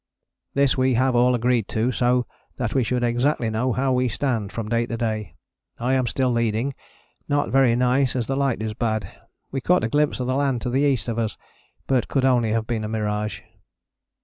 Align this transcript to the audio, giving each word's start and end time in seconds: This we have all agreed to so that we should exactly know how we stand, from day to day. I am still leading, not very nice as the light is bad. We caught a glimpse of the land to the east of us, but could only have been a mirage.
This 0.55 0.75
we 0.75 0.95
have 0.95 1.15
all 1.15 1.35
agreed 1.35 1.67
to 1.67 1.91
so 1.91 2.25
that 2.55 2.73
we 2.73 2.83
should 2.83 3.03
exactly 3.03 3.51
know 3.51 3.71
how 3.71 3.93
we 3.93 4.07
stand, 4.09 4.51
from 4.51 4.67
day 4.67 4.87
to 4.87 4.97
day. 4.97 5.35
I 5.77 5.93
am 5.93 6.07
still 6.07 6.31
leading, 6.31 6.73
not 7.29 7.51
very 7.51 7.75
nice 7.75 8.15
as 8.15 8.25
the 8.25 8.35
light 8.35 8.63
is 8.63 8.73
bad. 8.73 9.07
We 9.51 9.61
caught 9.61 9.83
a 9.83 9.89
glimpse 9.89 10.19
of 10.19 10.25
the 10.25 10.33
land 10.33 10.59
to 10.63 10.71
the 10.71 10.81
east 10.81 11.07
of 11.07 11.19
us, 11.19 11.37
but 11.85 12.07
could 12.07 12.25
only 12.25 12.49
have 12.49 12.65
been 12.65 12.83
a 12.83 12.87
mirage. 12.87 13.41